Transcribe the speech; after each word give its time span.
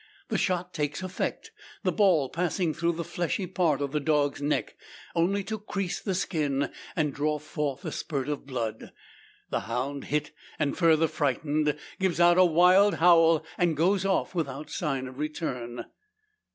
The 0.29 0.37
shot 0.39 0.73
takes 0.73 1.03
effect; 1.03 1.51
the 1.83 1.91
ball 1.91 2.27
passing 2.27 2.73
through 2.73 2.93
the 2.93 3.03
fleshy 3.03 3.45
part 3.45 3.81
of 3.81 3.91
the 3.91 3.99
dog's 3.99 4.41
neck. 4.41 4.75
Only 5.13 5.43
to 5.43 5.59
crease 5.59 6.01
the 6.01 6.15
skin, 6.15 6.71
and 6.95 7.13
draw 7.13 7.37
forth 7.37 7.85
a 7.85 7.91
spurt 7.91 8.27
of 8.27 8.47
blood. 8.47 8.93
The 9.51 9.59
hound 9.59 10.05
hit, 10.05 10.31
and 10.57 10.75
further 10.75 11.07
frightened, 11.07 11.77
gives 11.99 12.19
out 12.19 12.39
a 12.39 12.45
wild 12.45 12.95
howl, 12.95 13.45
and 13.59 13.77
goes 13.77 14.03
off, 14.03 14.33
without 14.33 14.71
sign 14.71 15.07
of 15.07 15.19
return. 15.19 15.85